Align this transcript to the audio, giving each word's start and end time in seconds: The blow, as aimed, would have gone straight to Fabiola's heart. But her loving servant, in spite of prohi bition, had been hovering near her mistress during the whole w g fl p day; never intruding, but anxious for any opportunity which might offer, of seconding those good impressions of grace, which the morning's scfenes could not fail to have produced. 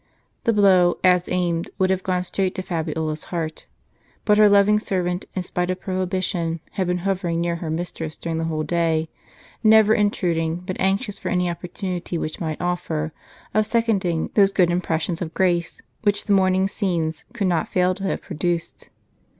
The 0.45 0.51
blow, 0.51 0.97
as 1.03 1.29
aimed, 1.29 1.69
would 1.77 1.91
have 1.91 2.01
gone 2.01 2.23
straight 2.23 2.55
to 2.55 2.63
Fabiola's 2.63 3.25
heart. 3.25 3.67
But 4.25 4.39
her 4.39 4.49
loving 4.49 4.79
servant, 4.79 5.25
in 5.35 5.43
spite 5.43 5.69
of 5.69 5.79
prohi 5.79 6.07
bition, 6.07 6.59
had 6.71 6.87
been 6.87 6.97
hovering 7.05 7.39
near 7.39 7.57
her 7.57 7.69
mistress 7.69 8.15
during 8.15 8.39
the 8.39 8.45
whole 8.45 8.63
w 8.63 8.65
g 8.65 8.69
fl 8.69 8.73
p 8.73 8.75
day; 8.75 9.09
never 9.63 9.93
intruding, 9.93 10.55
but 10.65 10.77
anxious 10.79 11.19
for 11.19 11.29
any 11.29 11.47
opportunity 11.51 12.17
which 12.17 12.39
might 12.39 12.59
offer, 12.59 13.13
of 13.53 13.67
seconding 13.67 14.31
those 14.33 14.51
good 14.51 14.71
impressions 14.71 15.21
of 15.21 15.35
grace, 15.35 15.83
which 16.01 16.25
the 16.25 16.33
morning's 16.33 16.73
scfenes 16.73 17.23
could 17.33 17.45
not 17.45 17.69
fail 17.69 17.93
to 17.93 18.03
have 18.05 18.23
produced. 18.23 18.89